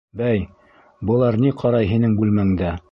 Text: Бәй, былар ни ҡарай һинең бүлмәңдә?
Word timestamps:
Бәй, 0.21 0.39
былар 1.11 1.39
ни 1.45 1.55
ҡарай 1.61 1.93
һинең 1.95 2.21
бүлмәңдә? 2.23 2.77